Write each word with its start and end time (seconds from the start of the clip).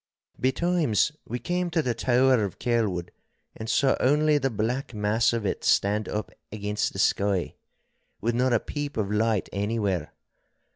Betimes 0.39 1.11
we 1.27 1.37
came 1.37 1.69
to 1.69 1.83
the 1.83 1.93
tower 1.93 2.43
of 2.43 2.57
Kelwood 2.57 3.11
and 3.55 3.69
saw 3.69 3.95
only 3.99 4.39
the 4.39 4.49
black 4.49 4.95
mass 4.95 5.31
of 5.31 5.45
it 5.45 5.63
stand 5.63 6.09
up 6.09 6.31
against 6.51 6.93
the 6.93 6.97
sky, 6.97 7.53
with 8.19 8.33
not 8.33 8.51
a 8.51 8.59
peep 8.59 8.97
of 8.97 9.11
light 9.11 9.47
anywhere. 9.53 10.11